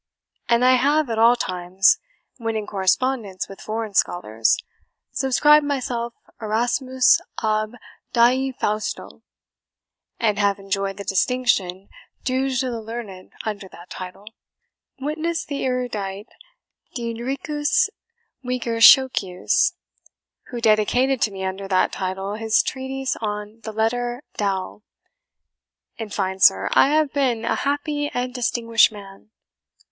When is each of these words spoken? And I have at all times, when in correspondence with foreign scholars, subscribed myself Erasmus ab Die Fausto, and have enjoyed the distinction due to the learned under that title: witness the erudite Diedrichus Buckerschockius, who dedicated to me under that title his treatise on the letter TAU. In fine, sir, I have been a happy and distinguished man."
And 0.49 0.65
I 0.65 0.77
have 0.77 1.11
at 1.11 1.19
all 1.19 1.35
times, 1.35 1.99
when 2.37 2.55
in 2.55 2.65
correspondence 2.65 3.47
with 3.47 3.61
foreign 3.61 3.93
scholars, 3.93 4.57
subscribed 5.11 5.63
myself 5.63 6.15
Erasmus 6.41 7.21
ab 7.43 7.75
Die 8.11 8.51
Fausto, 8.59 9.21
and 10.19 10.39
have 10.39 10.57
enjoyed 10.57 10.97
the 10.97 11.03
distinction 11.03 11.87
due 12.23 12.49
to 12.57 12.71
the 12.71 12.81
learned 12.81 13.33
under 13.45 13.67
that 13.67 13.91
title: 13.91 14.25
witness 14.99 15.45
the 15.45 15.63
erudite 15.63 16.29
Diedrichus 16.95 17.89
Buckerschockius, 18.43 19.73
who 20.47 20.59
dedicated 20.59 21.21
to 21.21 21.31
me 21.31 21.45
under 21.45 21.67
that 21.67 21.91
title 21.91 22.33
his 22.37 22.63
treatise 22.63 23.15
on 23.17 23.59
the 23.59 23.71
letter 23.71 24.23
TAU. 24.35 24.81
In 25.97 26.09
fine, 26.09 26.39
sir, 26.39 26.69
I 26.73 26.87
have 26.89 27.13
been 27.13 27.45
a 27.45 27.53
happy 27.53 28.09
and 28.15 28.33
distinguished 28.33 28.91
man." 28.91 29.29